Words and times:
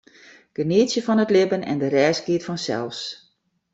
Genietsje 0.59 1.01
fan 1.07 1.21
it 1.25 1.31
libben 1.35 1.63
en 1.71 1.77
de 1.83 1.89
rest 1.95 2.23
giet 2.25 2.47
fansels. 2.47 2.99